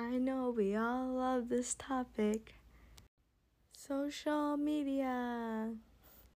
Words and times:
I 0.00 0.16
know 0.16 0.48
we 0.56 0.74
all 0.76 1.08
love 1.08 1.50
this 1.50 1.74
topic. 1.74 2.54
Social 3.76 4.56
media. 4.56 5.74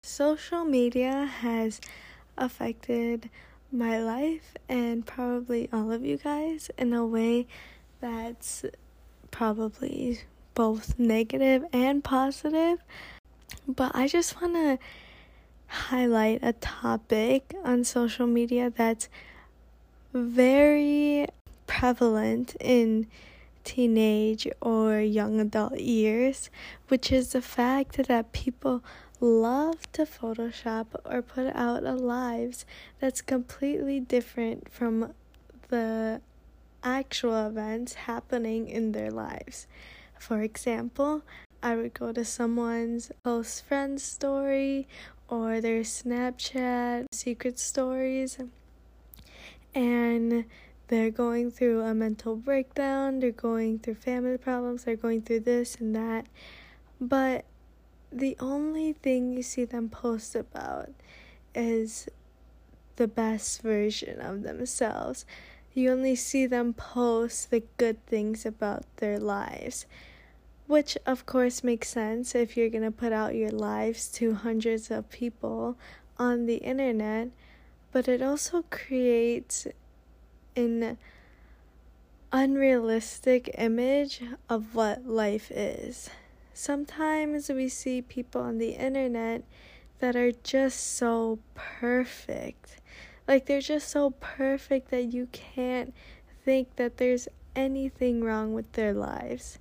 Social 0.02 0.66
media 0.66 1.24
has 1.40 1.80
affected 2.38 3.30
my 3.72 4.04
life 4.04 4.56
and 4.68 5.06
probably 5.06 5.70
all 5.72 5.94
of 5.94 6.04
you 6.04 6.18
guys 6.18 6.72
in 6.78 6.92
a 6.92 7.06
way 7.06 7.48
that's 8.02 8.66
probably 9.32 10.20
both 10.56 11.00
negative 11.00 11.64
and 11.72 12.04
positive. 12.04 12.80
But 13.66 13.96
I 13.96 14.10
just 14.10 14.42
want 14.42 14.56
to 14.56 14.78
highlight 15.68 16.40
a 16.44 16.52
topic 16.52 17.56
on 17.64 17.86
social 17.86 18.28
media 18.28 18.74
that's 18.76 19.08
very 20.12 21.28
prevalent 21.66 22.58
in 22.60 23.08
teenage 23.64 24.48
or 24.62 25.00
young 25.00 25.40
adult 25.40 25.80
years, 25.80 26.50
which 26.88 27.12
is 27.12 27.32
the 27.32 27.42
fact 27.42 28.08
that 28.08 28.32
people 28.32 28.84
love 29.20 29.92
to 29.94 30.04
Photoshop 30.04 30.88
or 31.06 31.22
put 31.22 31.56
out 31.56 31.84
a 31.84 31.94
lives 31.94 32.66
that's 33.00 33.22
completely 33.22 34.00
different 34.00 34.72
from 34.72 35.14
the 35.70 36.22
actual 36.84 37.48
events 37.48 37.94
happening 37.94 38.68
in 38.68 38.92
their 38.92 39.10
lives. 39.10 39.68
For 40.20 40.42
example, 40.42 41.24
I 41.62 41.76
would 41.76 41.94
go 41.94 42.12
to 42.12 42.26
someone's 42.26 43.12
close 43.24 43.62
friend's 43.62 44.04
story 44.04 44.88
or 45.30 45.62
their 45.62 45.82
Snapchat 45.82 47.06
secret 47.14 47.58
stories 47.58 48.38
and 49.74 50.46
they're 50.88 51.12
going 51.12 51.52
through 51.52 51.82
a 51.82 51.94
mental 51.94 52.36
breakdown, 52.36 53.20
they're 53.20 53.32
going 53.32 53.80
through 53.80 53.96
family 53.96 54.38
problems, 54.38 54.84
they're 54.84 54.96
going 54.96 55.22
through 55.22 55.42
this 55.42 55.76
and 55.76 55.96
that. 55.96 56.28
But 57.00 57.46
the 58.12 58.36
only 58.40 58.94
thing 58.94 59.34
you 59.34 59.42
see 59.42 59.66
them 59.66 59.90
post 59.90 60.36
about 60.36 60.90
is 61.56 62.08
the 62.96 63.08
best 63.08 63.62
version 63.62 64.22
of 64.22 64.44
themselves. 64.44 65.26
You 65.74 65.92
only 65.92 66.16
see 66.16 66.46
them 66.46 66.74
post 66.74 67.50
the 67.50 67.64
good 67.78 68.06
things 68.06 68.46
about 68.46 68.84
their 68.98 69.20
lives. 69.20 69.86
Which, 70.68 70.98
of 71.06 71.26
course, 71.26 71.64
makes 71.64 71.90
sense 71.90 72.36
if 72.36 72.56
you're 72.56 72.70
going 72.70 72.84
to 72.84 72.92
put 72.92 73.12
out 73.12 73.36
your 73.36 73.52
lives 73.52 74.08
to 74.14 74.36
hundreds 74.36 74.92
of 74.92 75.10
people 75.10 75.78
on 76.18 76.46
the 76.46 76.58
internet, 76.58 77.30
but 77.92 78.08
it 78.08 78.22
also 78.22 78.64
creates 78.70 79.68
an 80.56 80.98
unrealistic 82.32 83.54
image 83.58 84.22
of 84.50 84.76
what 84.76 85.06
life 85.06 85.52
is. 85.52 86.10
Sometimes 86.54 87.50
we 87.50 87.70
see 87.70 88.02
people 88.02 88.42
on 88.42 88.58
the 88.58 88.72
internet 88.72 89.44
that 90.00 90.16
are 90.16 90.32
just 90.32 90.96
so 90.98 91.40
perfect. 91.56 92.78
Like 93.28 93.46
they're 93.46 93.62
just 93.62 93.90
so 93.90 94.12
perfect 94.20 94.90
that 94.92 95.14
you 95.14 95.28
can't 95.32 95.94
think 96.44 96.76
that 96.76 96.98
there's 96.98 97.28
anything 97.56 98.24
wrong 98.24 98.54
with 98.54 98.72
their 98.74 98.94
lives. 98.94 99.60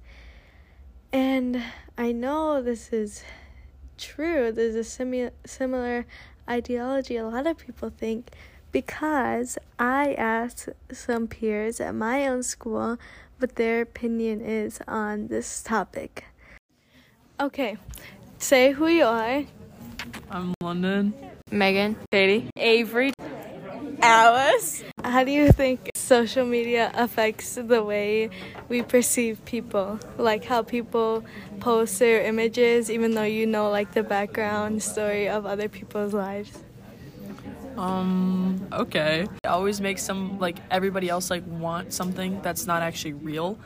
And 1.12 1.62
I 1.96 2.12
know 2.12 2.62
this 2.62 2.92
is 2.92 3.22
true. 3.98 4.50
There's 4.50 4.74
a 4.74 4.80
simu- 4.80 5.32
similar 5.44 6.06
ideology 6.48 7.16
a 7.16 7.26
lot 7.26 7.46
of 7.46 7.56
people 7.56 7.90
think 7.90 8.30
because 8.72 9.58
I 9.78 10.14
asked 10.14 10.70
some 10.90 11.28
peers 11.28 11.80
at 11.80 11.94
my 11.94 12.26
own 12.26 12.42
school 12.42 12.96
what 13.38 13.56
their 13.56 13.82
opinion 13.82 14.40
is 14.40 14.80
on 14.88 15.28
this 15.28 15.62
topic. 15.62 16.24
Okay, 17.38 17.76
say 18.38 18.72
who 18.72 18.88
you 18.88 19.04
are. 19.04 19.44
I'm 20.30 20.54
London. 20.62 21.12
Megan. 21.50 21.96
Katie. 22.10 22.48
Avery. 22.56 23.12
Alice. 24.00 24.82
How 25.04 25.22
do 25.22 25.30
you 25.30 25.52
think 25.52 25.90
social 25.94 26.46
media 26.46 26.90
affects 26.94 27.56
the 27.56 27.82
way 27.82 28.30
we 28.68 28.82
perceive 28.82 29.44
people? 29.44 30.00
Like 30.16 30.44
how 30.44 30.62
people 30.62 31.24
post 31.60 31.98
their 31.98 32.22
images 32.22 32.90
even 32.90 33.14
though 33.14 33.22
you 33.22 33.46
know 33.46 33.70
like 33.70 33.92
the 33.92 34.02
background 34.02 34.82
story 34.82 35.28
of 35.28 35.44
other 35.44 35.68
people's 35.68 36.14
lives? 36.14 36.64
Um, 37.76 38.68
okay. 38.72 39.22
It 39.22 39.46
always 39.46 39.80
makes 39.80 40.02
some 40.02 40.38
like 40.38 40.58
everybody 40.70 41.08
else 41.08 41.30
like 41.30 41.44
want 41.46 41.92
something 41.92 42.40
that's 42.42 42.66
not 42.66 42.82
actually 42.82 43.14
real. 43.14 43.58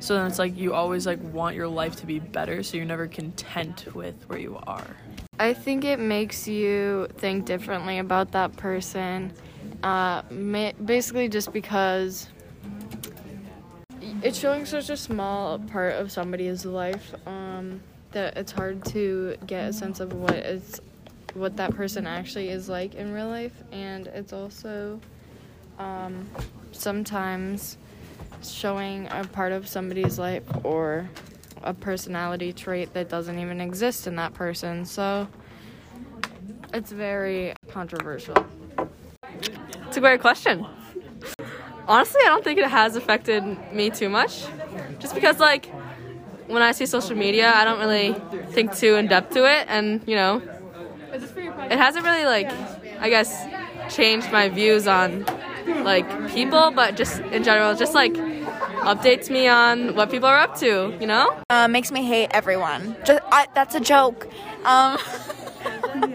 So 0.00 0.14
then 0.14 0.26
it's 0.26 0.38
like 0.38 0.56
you 0.56 0.72
always 0.72 1.06
like 1.06 1.20
want 1.22 1.56
your 1.56 1.68
life 1.68 1.96
to 1.96 2.06
be 2.06 2.18
better, 2.18 2.62
so 2.62 2.78
you're 2.78 2.86
never 2.86 3.06
content 3.06 3.86
with 3.94 4.14
where 4.28 4.38
you 4.38 4.58
are. 4.66 4.86
I 5.38 5.52
think 5.52 5.84
it 5.84 5.98
makes 5.98 6.48
you 6.48 7.08
think 7.16 7.44
differently 7.44 7.98
about 7.98 8.32
that 8.32 8.56
person. 8.56 9.32
Uh, 9.82 10.22
ma- 10.30 10.72
basically, 10.72 11.28
just 11.28 11.52
because 11.52 12.28
it's 14.22 14.38
showing 14.38 14.64
such 14.66 14.88
a 14.90 14.96
small 14.96 15.58
part 15.58 15.94
of 15.94 16.10
somebody's 16.10 16.64
life 16.64 17.14
um, 17.26 17.80
that 18.12 18.36
it's 18.36 18.52
hard 18.52 18.84
to 18.86 19.36
get 19.46 19.68
a 19.68 19.72
sense 19.72 20.00
of 20.00 20.12
what 20.12 20.34
it's 20.34 20.80
what 21.34 21.56
that 21.56 21.74
person 21.74 22.06
actually 22.06 22.48
is 22.48 22.68
like 22.68 22.94
in 22.94 23.12
real 23.12 23.28
life, 23.28 23.54
and 23.72 24.06
it's 24.08 24.32
also 24.32 25.00
um, 25.78 26.26
sometimes 26.72 27.76
showing 28.42 29.06
a 29.10 29.24
part 29.24 29.52
of 29.52 29.68
somebody's 29.68 30.18
life 30.18 30.42
or 30.64 31.08
a 31.62 31.74
personality 31.74 32.52
trait 32.52 32.92
that 32.94 33.08
doesn't 33.08 33.38
even 33.38 33.60
exist 33.60 34.06
in 34.06 34.16
that 34.16 34.34
person. 34.34 34.84
So 34.84 35.28
it's 36.72 36.92
very 36.92 37.54
controversial. 37.68 38.34
It's 39.86 39.96
a 39.96 40.00
great 40.00 40.20
question. 40.20 40.66
Honestly, 41.86 42.20
I 42.24 42.28
don't 42.28 42.44
think 42.44 42.58
it 42.58 42.68
has 42.68 42.94
affected 42.96 43.44
me 43.72 43.90
too 43.90 44.08
much. 44.08 44.44
Just 45.00 45.14
because, 45.14 45.40
like, 45.40 45.66
when 46.46 46.62
I 46.62 46.72
see 46.72 46.86
social 46.86 47.16
media, 47.16 47.52
I 47.52 47.64
don't 47.64 47.80
really 47.80 48.14
think 48.52 48.76
too 48.76 48.94
in 48.94 49.08
depth 49.08 49.34
to 49.34 49.44
it, 49.44 49.66
and 49.68 50.02
you 50.06 50.14
know, 50.14 50.40
it 51.70 51.78
hasn't 51.78 52.04
really 52.04 52.24
like, 52.24 52.50
I 53.00 53.08
guess, 53.08 53.46
changed 53.94 54.30
my 54.32 54.48
views 54.48 54.86
on 54.86 55.24
like 55.84 56.30
people, 56.30 56.70
but 56.72 56.96
just 56.96 57.20
in 57.20 57.44
general, 57.44 57.74
just 57.74 57.94
like 57.94 58.12
updates 58.12 59.30
me 59.30 59.46
on 59.46 59.94
what 59.94 60.10
people 60.10 60.28
are 60.28 60.38
up 60.38 60.56
to. 60.58 60.96
You 61.00 61.06
know? 61.06 61.40
Uh, 61.48 61.68
makes 61.68 61.92
me 61.92 62.04
hate 62.04 62.30
everyone. 62.32 62.96
Just 63.04 63.22
I, 63.30 63.46
that's 63.54 63.74
a 63.74 63.80
joke. 63.80 64.28
Um, 64.64 64.98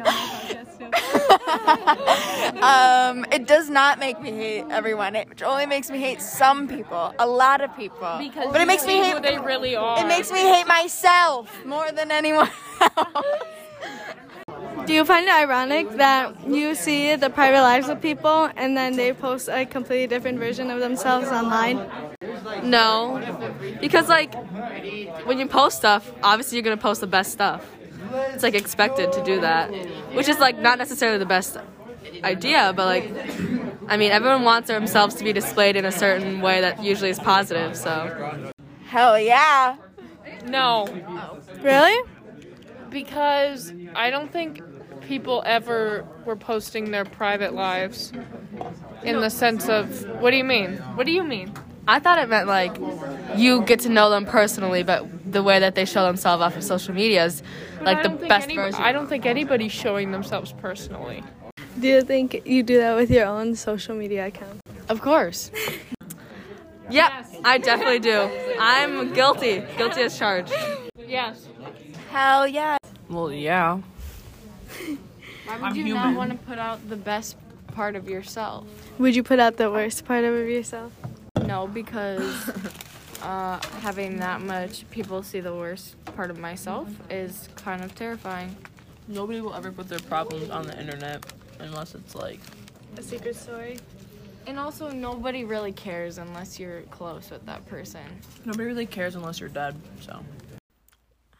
um, 2.61 3.25
it 3.31 3.47
does 3.47 3.69
not 3.69 3.99
make 3.99 4.21
me 4.21 4.31
hate 4.31 4.65
everyone. 4.69 5.15
It 5.15 5.41
only 5.43 5.65
makes 5.65 5.89
me 5.89 5.99
hate 5.99 6.21
some 6.21 6.67
people, 6.67 7.13
a 7.17 7.27
lot 7.27 7.61
of 7.61 7.75
people. 7.77 8.17
Because 8.19 8.51
but 8.51 8.61
it 8.61 8.67
makes 8.67 8.85
me 8.85 8.97
hate. 8.97 9.13
who 9.13 9.21
they 9.21 9.37
really 9.37 9.75
are. 9.75 9.99
It 9.99 10.07
makes 10.07 10.31
me 10.31 10.39
hate 10.39 10.67
myself 10.67 11.65
more 11.65 11.91
than 11.91 12.11
anyone 12.11 12.49
else. 12.81 13.25
Do 14.85 14.93
you 14.93 15.03
find 15.05 15.25
it 15.27 15.33
ironic 15.33 15.89
that 15.97 16.47
you 16.47 16.75
see 16.75 17.15
the 17.15 17.29
private 17.29 17.61
lives 17.61 17.89
of 17.89 18.01
people 18.01 18.49
and 18.55 18.77
then 18.77 18.95
they 18.95 19.13
post 19.13 19.49
a 19.49 19.65
completely 19.65 20.07
different 20.07 20.37
version 20.39 20.69
of 20.69 20.79
themselves 20.79 21.27
online? 21.29 21.77
No, 22.63 23.19
because 23.81 24.09
like 24.09 24.33
when 25.25 25.39
you 25.39 25.47
post 25.47 25.77
stuff, 25.77 26.11
obviously 26.21 26.57
you're 26.57 26.63
gonna 26.63 26.77
post 26.77 27.01
the 27.01 27.07
best 27.07 27.31
stuff. 27.31 27.65
It's 28.33 28.43
like 28.43 28.53
expected 28.53 29.11
to 29.13 29.23
do 29.23 29.39
that, 29.41 29.71
which 30.13 30.29
is 30.29 30.39
like 30.39 30.59
not 30.59 30.77
necessarily 30.77 31.17
the 31.17 31.25
best 31.25 31.57
idea, 32.23 32.71
but 32.75 32.85
like 32.85 33.11
I 33.87 33.97
mean 33.97 34.11
everyone 34.11 34.43
wants 34.43 34.67
themselves 34.67 35.15
to 35.15 35.23
be 35.23 35.33
displayed 35.33 35.75
in 35.75 35.85
a 35.85 35.91
certain 35.91 36.41
way 36.41 36.61
that 36.61 36.83
usually 36.83 37.09
is 37.09 37.19
positive. 37.19 37.75
So 37.75 38.51
Hell 38.87 39.19
yeah. 39.19 39.77
No, 40.45 40.87
Really? 41.61 41.97
because 42.91 43.73
I 43.95 44.09
don't 44.09 44.31
think 44.31 44.61
people 45.07 45.43
ever 45.45 46.05
were 46.25 46.35
posting 46.35 46.91
their 46.91 47.05
private 47.05 47.53
lives 47.53 48.11
in 49.03 49.21
the 49.21 49.29
sense 49.29 49.69
of 49.69 50.05
what 50.21 50.31
do 50.31 50.37
you 50.37 50.43
mean? 50.43 50.77
What 50.95 51.05
do 51.05 51.11
you 51.11 51.23
mean? 51.23 51.53
I 51.87 51.99
thought 51.99 52.17
it 52.17 52.29
meant 52.29 52.47
like 52.47 52.75
you 53.35 53.61
get 53.61 53.81
to 53.81 53.89
know 53.89 54.09
them 54.09 54.25
personally, 54.25 54.81
but 54.83 55.05
the 55.31 55.43
way 55.43 55.59
that 55.59 55.75
they 55.75 55.85
show 55.85 56.03
themselves 56.03 56.41
off 56.41 56.57
of 56.57 56.63
social 56.63 56.93
media 56.93 57.25
is 57.25 57.43
like 57.81 58.01
the 58.01 58.09
best 58.09 58.45
any- 58.45 58.55
version. 58.55 58.81
I 58.81 58.91
don't 58.91 59.07
think 59.07 59.25
anybody's 59.25 59.71
showing 59.71 60.11
themselves 60.11 60.51
personally. 60.53 61.23
Do 61.79 61.87
you 61.87 62.01
think 62.01 62.41
you 62.45 62.63
do 62.63 62.77
that 62.77 62.95
with 62.95 63.11
your 63.11 63.25
own 63.25 63.55
social 63.55 63.95
media 63.95 64.27
account? 64.27 64.61
Of 64.89 65.01
course. 65.01 65.51
yep, 66.89 67.11
I 67.43 67.57
definitely 67.57 67.99
do. 67.99 68.29
I'm 68.59 69.13
guilty. 69.13 69.61
Guilty 69.77 70.01
as 70.01 70.17
charged. 70.17 70.53
Yes. 70.97 71.47
Hell 72.09 72.47
yeah. 72.47 72.77
Well, 73.09 73.31
yeah. 73.31 73.81
Why 75.45 75.55
would 75.57 75.63
I'm 75.63 75.75
you 75.75 75.85
human. 75.85 76.03
not 76.03 76.15
want 76.15 76.31
to 76.31 76.37
put 76.45 76.57
out 76.57 76.87
the 76.89 76.95
best 76.97 77.35
part 77.73 77.95
of 77.95 78.09
yourself? 78.09 78.65
Would 78.99 79.15
you 79.15 79.23
put 79.23 79.39
out 79.39 79.57
the 79.57 79.69
worst 79.71 80.05
part 80.05 80.23
of 80.23 80.33
yourself? 80.49 80.91
No, 81.45 81.67
because 81.67 82.49
uh, 83.21 83.59
having 83.81 84.17
that 84.17 84.41
much 84.41 84.89
people 84.89 85.21
see 85.23 85.39
the 85.39 85.53
worst 85.53 85.95
part 86.15 86.29
of 86.31 86.39
myself 86.39 86.87
is 87.09 87.49
kind 87.55 87.83
of 87.83 87.93
terrifying. 87.95 88.55
Nobody 89.07 89.39
will 89.41 89.53
ever 89.53 89.71
put 89.71 89.87
their 89.87 89.99
problems 89.99 90.49
on 90.49 90.65
the 90.65 90.79
internet 90.79 91.23
unless 91.59 91.93
it's 91.93 92.15
like 92.15 92.39
A 92.97 93.03
secret 93.03 93.35
story. 93.35 93.77
And 94.47 94.59
also, 94.59 94.91
nobody 94.91 95.43
really 95.43 95.71
cares 95.71 96.19
unless 96.19 96.59
you're 96.59 96.81
close 96.91 97.31
with 97.31 97.43
that 97.47 97.65
person. 97.65 98.01
nobody 98.45 98.65
really 98.65 98.85
cares 98.85 99.15
unless 99.15 99.39
you're 99.39 99.49
dead. 99.49 99.75
So 100.01 100.19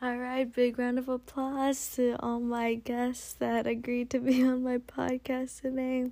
All 0.05 0.17
right, 0.17 0.45
big 0.53 0.77
round 0.77 0.99
of 0.99 1.09
applause 1.09 1.95
to 1.95 2.15
all 2.19 2.39
my 2.39 2.75
guests 2.75 3.33
that 3.39 3.65
agreed 3.65 4.11
to 4.11 4.19
be 4.19 4.43
on 4.47 4.61
my 4.61 4.77
podcast 4.77 5.61
today. 5.61 6.11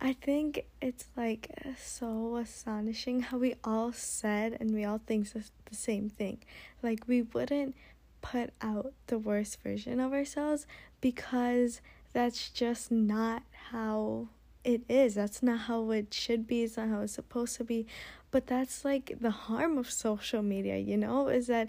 I 0.00 0.14
think 0.14 0.64
it's 0.80 1.04
like 1.14 1.50
so 1.78 2.36
astonishing 2.36 3.20
how 3.20 3.36
we 3.36 3.56
all 3.62 3.92
said 3.92 4.56
and 4.58 4.72
we 4.72 4.86
all 4.86 5.02
think 5.06 5.30
the 5.32 5.44
same 5.70 6.08
thing. 6.08 6.38
Like, 6.82 7.00
we 7.06 7.20
wouldn't 7.20 7.76
put 8.22 8.54
out 8.62 8.94
the 9.08 9.18
worst 9.18 9.62
version 9.62 10.00
of 10.00 10.14
ourselves 10.14 10.66
because 11.02 11.82
that's 12.14 12.48
just 12.48 12.90
not 12.90 13.42
how 13.70 14.28
it 14.64 14.80
is. 14.88 15.16
That's 15.16 15.42
not 15.42 15.58
how 15.58 15.90
it 15.90 16.14
should 16.14 16.46
be. 16.46 16.62
It's 16.62 16.78
not 16.78 16.88
how 16.88 17.02
it's 17.02 17.12
supposed 17.12 17.56
to 17.56 17.64
be. 17.64 17.86
But 18.30 18.46
that's 18.46 18.82
like 18.82 19.18
the 19.20 19.30
harm 19.30 19.76
of 19.76 19.90
social 19.90 20.42
media, 20.42 20.78
you 20.78 20.96
know, 20.96 21.28
is 21.28 21.48
that 21.48 21.68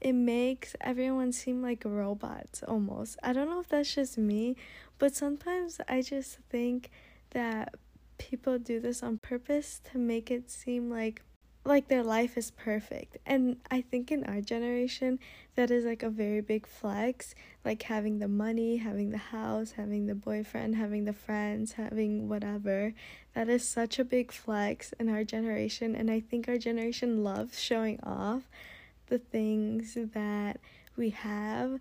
it 0.00 0.12
makes 0.12 0.76
everyone 0.80 1.32
seem 1.32 1.62
like 1.62 1.82
robots 1.84 2.62
almost. 2.62 3.18
I 3.22 3.32
don't 3.32 3.48
know 3.48 3.60
if 3.60 3.68
that's 3.68 3.94
just 3.94 4.18
me, 4.18 4.56
but 4.98 5.14
sometimes 5.14 5.80
I 5.88 6.02
just 6.02 6.38
think 6.50 6.90
that 7.30 7.74
people 8.18 8.58
do 8.58 8.80
this 8.80 9.02
on 9.02 9.18
purpose 9.18 9.80
to 9.92 9.98
make 9.98 10.30
it 10.30 10.50
seem 10.50 10.90
like 10.90 11.22
like 11.64 11.88
their 11.88 12.04
life 12.04 12.36
is 12.36 12.52
perfect. 12.52 13.18
And 13.26 13.56
I 13.70 13.80
think 13.80 14.12
in 14.12 14.22
our 14.24 14.40
generation 14.40 15.18
that 15.56 15.70
is 15.70 15.84
like 15.84 16.04
a 16.04 16.10
very 16.10 16.40
big 16.40 16.64
flex, 16.64 17.34
like 17.64 17.82
having 17.82 18.20
the 18.20 18.28
money, 18.28 18.76
having 18.76 19.10
the 19.10 19.18
house, 19.18 19.72
having 19.72 20.06
the 20.06 20.14
boyfriend, 20.14 20.76
having 20.76 21.04
the 21.06 21.12
friends, 21.12 21.72
having 21.72 22.28
whatever. 22.28 22.94
That 23.34 23.48
is 23.48 23.66
such 23.68 23.98
a 23.98 24.04
big 24.04 24.30
flex 24.30 24.92
in 25.00 25.08
our 25.08 25.24
generation 25.24 25.96
and 25.96 26.10
I 26.10 26.20
think 26.20 26.48
our 26.48 26.58
generation 26.58 27.24
loves 27.24 27.60
showing 27.60 27.98
off 28.02 28.48
the 29.08 29.18
things 29.18 29.96
that 30.14 30.58
we 30.96 31.10
have, 31.10 31.78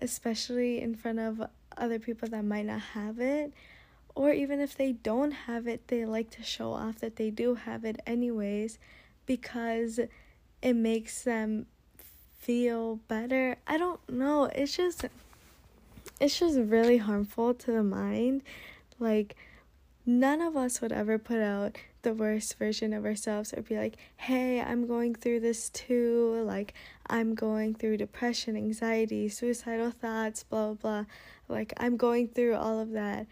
especially 0.00 0.80
in 0.80 0.94
front 0.94 1.18
of 1.18 1.42
other 1.76 1.98
people 1.98 2.28
that 2.28 2.44
might 2.44 2.66
not 2.66 2.80
have 2.80 3.18
it. 3.18 3.52
Or 4.14 4.32
even 4.32 4.60
if 4.60 4.76
they 4.76 4.92
don't 4.92 5.32
have 5.32 5.66
it, 5.66 5.88
they 5.88 6.04
like 6.04 6.30
to 6.30 6.42
show 6.42 6.72
off 6.72 7.00
that 7.00 7.16
they 7.16 7.30
do 7.30 7.56
have 7.56 7.84
it, 7.84 8.00
anyways, 8.06 8.78
because 9.26 9.98
it 10.62 10.74
makes 10.74 11.22
them 11.22 11.66
feel 12.38 12.96
better. 13.08 13.56
I 13.66 13.76
don't 13.78 14.06
know. 14.08 14.44
It's 14.44 14.76
just 14.76 15.06
it's 16.20 16.38
just 16.38 16.58
really 16.58 16.98
harmful 16.98 17.54
to 17.54 17.72
the 17.72 17.82
mind. 17.82 18.42
Like 18.98 19.34
none 20.06 20.40
of 20.40 20.56
us 20.56 20.80
would 20.80 20.92
ever 20.92 21.18
put 21.18 21.40
out 21.40 21.76
the 22.04 22.14
worst 22.14 22.56
version 22.58 22.92
of 22.92 23.04
ourselves 23.04 23.52
or 23.52 23.62
be 23.62 23.76
like, 23.76 23.96
"Hey, 24.16 24.60
I'm 24.60 24.86
going 24.86 25.14
through 25.16 25.40
this 25.40 25.70
too." 25.70 26.42
Like 26.46 26.74
I'm 27.08 27.34
going 27.34 27.74
through 27.74 27.96
depression, 27.96 28.56
anxiety, 28.56 29.28
suicidal 29.28 29.90
thoughts, 29.90 30.44
blah 30.44 30.74
blah 30.74 30.74
blah. 30.74 31.04
Like 31.48 31.72
I'm 31.76 31.96
going 31.96 32.28
through 32.28 32.54
all 32.54 32.78
of 32.78 32.92
that 32.92 33.26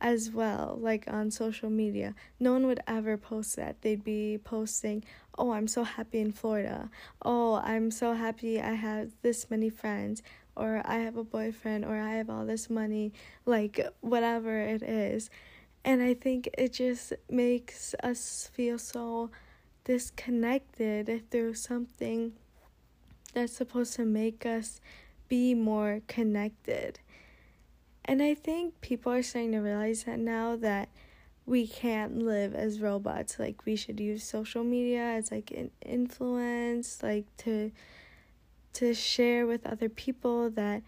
as 0.00 0.30
well, 0.32 0.78
like 0.80 1.04
on 1.06 1.30
social 1.30 1.70
media. 1.70 2.14
No 2.40 2.52
one 2.52 2.66
would 2.66 2.80
ever 2.88 3.16
post 3.16 3.56
that. 3.56 3.82
They'd 3.82 4.02
be 4.04 4.38
posting, 4.42 5.04
"Oh, 5.38 5.52
I'm 5.52 5.68
so 5.68 5.84
happy 5.84 6.20
in 6.20 6.32
Florida." 6.32 6.90
"Oh, 7.22 7.54
I'm 7.56 7.90
so 7.90 8.14
happy 8.14 8.60
I 8.60 8.74
have 8.74 9.12
this 9.22 9.50
many 9.50 9.70
friends." 9.70 10.22
Or 10.54 10.82
I 10.84 10.96
have 10.98 11.16
a 11.16 11.24
boyfriend, 11.24 11.86
or 11.86 11.96
I 11.98 12.16
have 12.16 12.28
all 12.28 12.44
this 12.44 12.68
money, 12.68 13.12
like 13.46 13.80
whatever 14.02 14.58
it 14.60 14.82
is. 14.82 15.30
And 15.84 16.02
I 16.02 16.14
think 16.14 16.48
it 16.56 16.72
just 16.72 17.12
makes 17.28 17.94
us 18.02 18.48
feel 18.52 18.78
so 18.78 19.30
disconnected 19.84 21.30
through 21.30 21.54
something 21.54 22.34
that's 23.34 23.52
supposed 23.52 23.94
to 23.94 24.04
make 24.04 24.46
us 24.46 24.80
be 25.28 25.54
more 25.54 26.02
connected. 26.06 27.00
And 28.04 28.22
I 28.22 28.34
think 28.34 28.80
people 28.80 29.12
are 29.12 29.22
starting 29.22 29.52
to 29.52 29.58
realize 29.58 30.04
that 30.04 30.18
now 30.18 30.56
that 30.56 30.88
we 31.46 31.66
can't 31.66 32.18
live 32.18 32.54
as 32.54 32.80
robots. 32.80 33.38
Like 33.38 33.64
we 33.64 33.76
should 33.76 34.00
use 34.00 34.24
social 34.24 34.64
media 34.64 35.02
as 35.02 35.30
like 35.30 35.50
an 35.50 35.70
influence, 35.84 37.02
like 37.02 37.24
to 37.38 37.72
to 38.74 38.94
share 38.94 39.46
with 39.46 39.66
other 39.66 39.88
people 39.88 40.48
that 40.50 40.82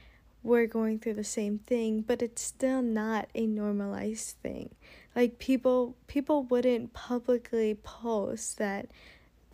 we're 0.44 0.66
going 0.66 0.98
through 0.98 1.14
the 1.14 1.24
same 1.24 1.58
thing, 1.58 2.02
but 2.02 2.20
it's 2.22 2.42
still 2.42 2.82
not 2.82 3.28
a 3.34 3.46
normalized 3.46 4.36
thing. 4.42 4.74
Like 5.16 5.38
people 5.38 5.96
people 6.06 6.44
wouldn't 6.44 6.92
publicly 6.92 7.74
post 7.82 8.58
that 8.58 8.90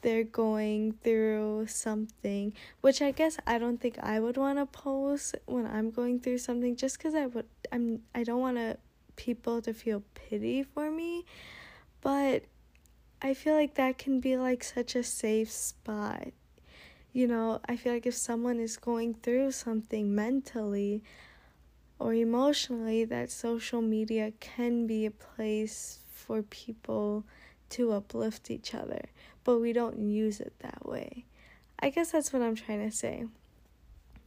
they're 0.03 0.25
going 0.25 0.95
through 1.05 1.67
something, 1.69 2.53
which 2.81 3.01
I 3.01 3.13
guess 3.13 3.39
I 3.47 3.59
don't 3.59 3.81
think 3.81 3.99
I 4.03 4.19
would 4.19 4.37
want 4.37 4.59
to 4.59 4.67
post 4.67 5.37
when 5.47 5.67
I'm 5.67 5.91
going 5.91 6.19
through 6.21 6.39
something 6.39 6.75
just 6.75 6.99
cuz 6.99 7.15
I 7.15 7.27
would 7.27 7.47
I'm 7.71 8.03
I 8.15 8.25
don't 8.25 8.41
want 8.41 8.57
to 8.57 8.77
people 9.15 9.63
to 9.63 9.73
feel 9.73 10.03
pity 10.15 10.65
for 10.65 10.91
me, 10.91 11.25
but 12.01 12.43
I 13.23 13.35
feel 13.35 13.55
like 13.55 13.75
that 13.75 13.99
can 13.99 14.19
be 14.19 14.37
like 14.37 14.65
such 14.65 14.97
a 14.97 15.05
safe 15.05 15.53
spot 15.53 16.33
you 17.13 17.27
know, 17.27 17.61
I 17.69 17.77
feel 17.77 17.93
like 17.93 18.07
if 18.07 18.15
someone 18.15 18.61
is 18.61 18.77
going 18.77 19.15
through 19.15 19.53
something 19.53 20.15
mentally 20.15 21.03
or 21.99 22.15
emotionally, 22.15 23.05
that 23.05 23.31
social 23.31 23.83
media 23.83 24.33
can 24.41 24.87
be 24.87 25.07
a 25.07 25.11
place 25.11 25.99
for 26.09 26.43
people 26.43 27.25
to 27.71 27.93
uplift 27.93 28.51
each 28.51 28.75
other, 28.75 29.07
but 29.45 29.59
we 29.59 29.73
don't 29.73 29.99
use 29.99 30.41
it 30.41 30.53
that 30.61 30.87
way. 30.87 31.25
I 31.79 31.91
guess 31.91 32.13
that's 32.13 32.33
what 32.33 32.43
I'm 32.43 32.55
trying 32.55 32.89
to 32.89 32.95
say. 32.95 33.27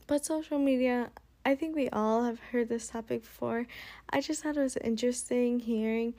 But 0.08 0.26
social 0.26 0.60
media, 0.60 1.12
I 1.46 1.56
think 1.56 1.76
we 1.76 1.90
all 1.90 2.24
have 2.24 2.40
heard 2.40 2.70
this 2.70 2.90
topic 2.90 3.22
before. 3.22 3.68
I 4.10 4.22
just 4.22 4.44
thought 4.44 4.58
it 4.58 4.62
was 4.62 4.78
interesting 4.78 5.60
hearing 5.60 6.14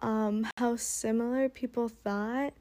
um, 0.00 0.46
how 0.58 0.76
similar 0.76 1.48
people 1.48 1.88
thought. 1.88 2.52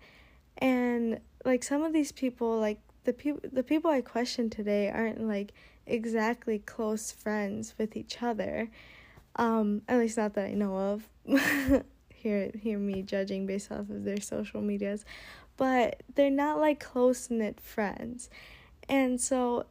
And 0.58 1.20
like 1.46 1.64
some 1.64 1.84
of 1.84 1.94
these 1.94 2.12
people, 2.12 2.60
like 2.60 2.80
the 3.04 3.14
people 3.14 3.42
the 3.52 3.64
people 3.64 3.92
I 3.92 4.02
questioned 4.02 4.52
today 4.52 4.90
aren't 4.90 5.22
like 5.28 5.54
exactly 5.86 6.60
close 6.60 7.12
friends 7.12 7.74
with 7.78 7.96
each 7.96 8.22
other. 8.22 8.70
Um, 9.36 9.82
at 9.88 9.98
least 9.98 10.18
not 10.18 10.34
that 10.34 10.46
I 10.46 10.54
know 10.54 10.76
of. 10.78 11.10
hear 12.14 12.52
hear 12.60 12.78
me 12.78 13.02
judging 13.02 13.46
based 13.46 13.72
off 13.72 13.90
of 13.90 14.04
their 14.04 14.22
social 14.22 14.62
medias. 14.62 15.06
But 15.58 16.04
they're 16.16 16.30
not 16.30 16.60
like 16.60 16.80
close 16.80 17.30
knit 17.30 17.60
friends. 17.60 18.30
And 18.88 19.20
so 19.20 19.66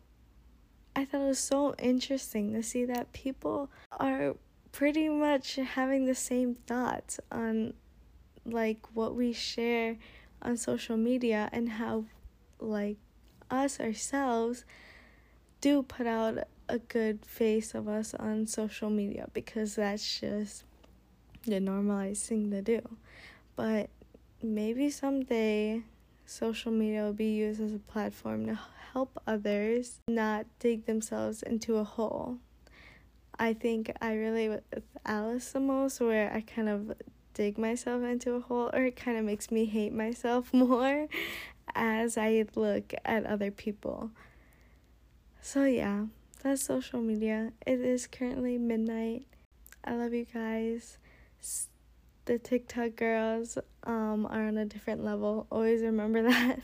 I 0.95 1.05
thought 1.05 1.23
it 1.23 1.27
was 1.27 1.39
so 1.39 1.75
interesting 1.79 2.53
to 2.53 2.63
see 2.63 2.85
that 2.85 3.13
people 3.13 3.71
are 3.93 4.35
pretty 4.73 5.09
much 5.09 5.57
having 5.57 6.07
the 6.07 6.15
same 6.15 6.55
thoughts 6.67 7.19
on 7.31 7.75
like 8.45 8.79
what 8.95 9.15
we 9.15 9.33
share 9.33 9.97
on 10.43 10.57
social 10.57 10.97
media 10.97 11.49
and 11.53 11.69
how 11.71 12.05
like 12.59 12.97
us 13.51 13.81
ourselves 13.81 14.65
do 15.61 15.83
put 15.83 16.07
out 16.07 16.39
a 16.69 16.79
good 16.79 17.25
face 17.25 17.75
of 17.75 17.89
us 17.89 18.15
on 18.15 18.47
social 18.47 18.91
media 18.91 19.29
because 19.33 19.75
that's 19.75 20.21
just 20.21 20.65
the 21.47 21.61
normalized 21.61 22.23
thing 22.27 22.51
to 22.51 22.63
do. 22.63 22.81
But 23.57 23.91
maybe 24.43 24.91
someday 24.91 25.83
social 26.25 26.71
media 26.71 27.03
will 27.03 27.13
be 27.13 27.33
used 27.33 27.61
as 27.61 27.75
a 27.75 27.79
platform 27.79 28.47
to 28.47 28.59
help 28.93 29.21
others 29.27 30.01
not 30.09 30.47
dig 30.59 30.87
themselves 30.87 31.43
into 31.43 31.77
a 31.77 31.85
hole. 31.85 32.39
I 33.39 33.55
think 33.55 33.91
I 34.01 34.15
relate 34.15 34.51
with 34.51 34.85
Alice 35.05 35.53
the 35.53 35.61
most, 35.61 36.01
where 36.01 36.33
I 36.33 36.43
kind 36.43 36.69
of 36.69 36.93
dig 37.35 37.57
myself 37.59 38.03
into 38.03 38.35
a 38.35 38.41
hole, 38.41 38.71
or 38.73 38.85
it 38.85 38.97
kind 38.97 39.17
of 39.17 39.25
makes 39.25 39.51
me 39.51 39.65
hate 39.65 39.95
myself 39.95 40.53
more 40.55 41.09
as 41.75 42.17
I 42.19 42.45
look 42.55 42.93
at 43.05 43.27
other 43.27 43.51
people. 43.51 44.11
So, 45.41 45.65
yeah, 45.65 46.07
that's 46.43 46.63
social 46.63 47.01
media. 47.01 47.53
It 47.67 47.81
is 47.81 48.07
currently 48.07 48.59
midnight. 48.59 49.27
I 49.85 49.95
love 49.95 50.13
you 50.13 50.27
guys. 50.33 50.99
The 52.27 52.39
TikTok 52.39 52.97
girls 52.97 53.59
um, 53.85 54.27
are 54.27 54.47
on 54.47 54.59
a 54.59 54.65
different 54.65 55.05
level. 55.05 55.47
Always 55.51 55.83
remember 55.83 56.23
that. 56.31 56.61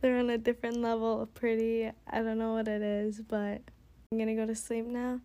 They're 0.00 0.18
on 0.18 0.30
a 0.30 0.38
different 0.38 0.78
level 0.78 1.22
of 1.22 1.34
pretty. 1.34 1.90
I 2.08 2.22
don't 2.22 2.38
know 2.38 2.54
what 2.54 2.68
it 2.68 2.82
is, 2.82 3.20
but 3.20 3.60
I'm 4.12 4.18
gonna 4.18 4.34
go 4.34 4.46
to 4.46 4.54
sleep 4.54 4.86
now. 4.86 5.20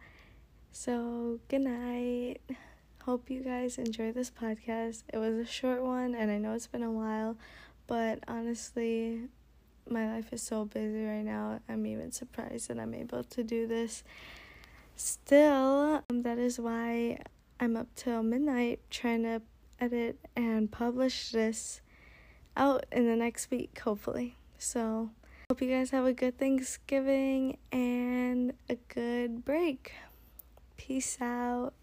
So, 0.72 1.40
good 1.48 1.62
night. 1.62 2.42
Hope 3.04 3.30
you 3.30 3.42
guys 3.42 3.78
enjoy 3.78 4.12
this 4.12 4.32
podcast. 4.32 5.04
It 5.14 5.18
was 5.18 5.36
a 5.36 5.46
short 5.46 5.84
one, 5.84 6.16
and 6.16 6.32
I 6.32 6.38
know 6.38 6.54
it's 6.54 6.68
been 6.68 6.84
a 6.84 6.92
while, 6.92 7.36
but 7.92 8.24
honestly, 8.26 9.24
my 9.90 10.10
life 10.14 10.32
is 10.32 10.42
so 10.42 10.64
busy 10.64 11.04
right 11.04 11.26
now. 11.26 11.60
I'm 11.68 11.86
even 11.86 12.14
surprised 12.14 12.70
that 12.70 12.80
I'm 12.80 12.94
able 12.94 13.26
to 13.26 13.44
do 13.44 13.68
this. 13.68 14.06
Still, 14.96 16.02
um, 16.10 16.22
that 16.22 16.38
is 16.38 16.58
why 16.58 17.20
I'm 17.60 17.76
up 17.76 17.88
till 17.98 18.24
midnight 18.24 18.80
trying 18.90 19.24
to 19.24 19.42
edit 19.78 20.18
and 20.38 20.72
publish 20.72 21.32
this 21.32 21.82
out 22.56 22.86
in 22.94 23.08
the 23.08 23.18
next 23.18 23.52
week, 23.52 23.78
hopefully. 23.84 24.38
So, 24.58 25.10
hope 25.50 25.62
you 25.62 25.70
guys 25.70 25.90
have 25.90 26.06
a 26.06 26.14
good 26.14 26.38
Thanksgiving 26.38 27.58
and 27.74 28.54
a 28.70 28.76
good 28.88 29.44
break. 29.44 29.92
Peace 30.78 31.18
out. 31.20 31.74